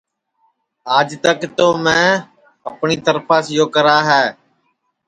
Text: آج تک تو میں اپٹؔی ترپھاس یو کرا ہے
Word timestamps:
آج 0.97 1.09
تک 1.25 1.39
تو 1.57 1.67
میں 1.83 2.07
اپٹؔی 2.67 2.97
ترپھاس 3.05 3.45
یو 3.55 3.65
کرا 3.73 3.97
ہے 4.09 4.25